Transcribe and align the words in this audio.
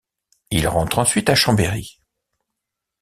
Il 0.49 0.67
rentre 0.67 0.97
ensuite 0.97 1.29
à 1.29 1.35
Chambéry. 1.35 1.99